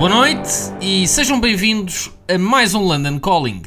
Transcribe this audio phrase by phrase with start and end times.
[0.00, 0.48] Boa noite
[0.80, 3.60] e sejam bem-vindos a mais um London Calling.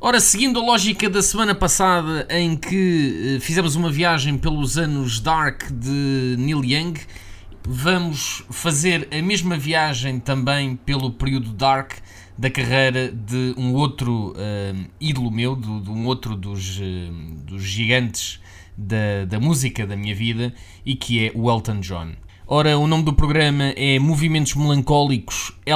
[0.00, 5.18] Ora, seguindo a lógica da semana passada em que eh, fizemos uma viagem pelos anos
[5.18, 6.94] Dark de Neil Young,
[7.66, 11.94] vamos fazer a mesma viagem também pelo período Dark
[12.38, 17.10] da carreira de um outro eh, ídolo meu, de, de um outro dos, eh,
[17.44, 18.40] dos gigantes
[18.78, 20.54] da, da música da minha vida
[20.86, 22.12] e que é o Elton John.
[22.54, 25.52] Ora, o nome do programa é Movimentos Melancólicos